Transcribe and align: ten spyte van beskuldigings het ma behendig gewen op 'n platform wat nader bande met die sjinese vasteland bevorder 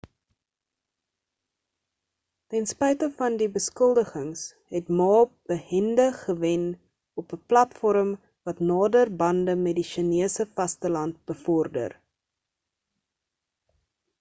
ten 2.53 2.63
spyte 2.71 3.09
van 3.19 3.35
beskuldigings 3.57 4.41
het 4.77 4.87
ma 5.01 5.09
behendig 5.51 6.17
gewen 6.29 6.65
op 7.23 7.37
'n 7.37 7.41
platform 7.51 8.11
wat 8.49 8.65
nader 8.71 9.13
bande 9.21 9.53
met 9.67 9.79
die 9.81 9.87
sjinese 9.91 10.49
vasteland 10.57 11.15
bevorder 11.31 11.97